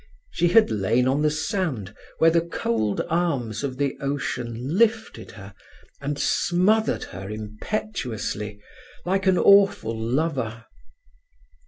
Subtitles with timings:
[0.31, 5.53] She had lain on the sand where the cold arms of the ocean lifted her
[6.01, 8.59] and smothered her impetuously,
[9.05, 10.65] like an awful lover.